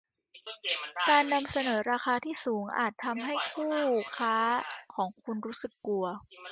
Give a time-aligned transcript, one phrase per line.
[1.09, 3.75] การนำเสนอราคาที่สูงอาจทำให้คู่
[4.17, 4.35] ค้า
[4.95, 6.05] ของคุณรู้สึกกลัว